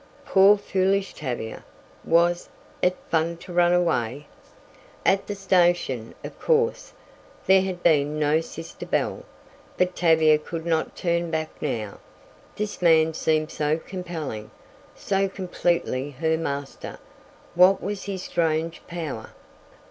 Poor 0.25 0.57
foolish 0.57 1.13
Tavia! 1.13 1.63
Was 2.03 2.49
it 2.81 2.97
fun 3.11 3.37
to 3.37 3.53
run 3.53 3.71
away? 3.71 4.25
At 5.05 5.27
the 5.27 5.35
station, 5.35 6.15
of 6.23 6.39
course, 6.39 6.91
there 7.45 7.61
had 7.61 7.83
been 7.83 8.17
no 8.17 8.41
sister 8.41 8.87
Belle, 8.87 9.23
but 9.77 9.95
Tavia 9.95 10.39
could 10.39 10.65
not 10.65 10.95
turn 10.95 11.29
back 11.29 11.51
now. 11.61 11.99
This 12.55 12.81
man 12.81 13.13
seemed 13.13 13.51
so 13.51 13.77
compelling 13.77 14.49
so 14.95 15.29
completely 15.29 16.09
her 16.19 16.35
master! 16.35 16.97
What 17.53 17.79
was 17.79 18.05
his 18.05 18.23
strange 18.23 18.81
power? 18.87 19.29